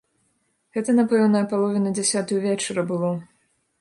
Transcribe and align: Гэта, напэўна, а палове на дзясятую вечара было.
Гэта, 0.77 0.95
напэўна, 1.01 1.37
а 1.45 1.49
палове 1.51 1.81
на 1.83 1.91
дзясятую 1.99 2.39
вечара 2.47 2.81
было. 2.93 3.13